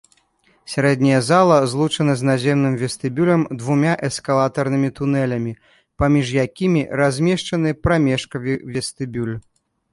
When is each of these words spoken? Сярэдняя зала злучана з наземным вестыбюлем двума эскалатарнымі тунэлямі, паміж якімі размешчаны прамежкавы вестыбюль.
Сярэдняя 0.75 1.17
зала 1.25 1.57
злучана 1.73 2.15
з 2.21 2.27
наземным 2.29 2.73
вестыбюлем 2.83 3.45
двума 3.61 3.93
эскалатарнымі 4.09 4.89
тунэлямі, 4.97 5.53
паміж 6.03 6.35
якімі 6.47 6.81
размешчаны 7.05 7.79
прамежкавы 7.87 8.61
вестыбюль. 8.77 9.35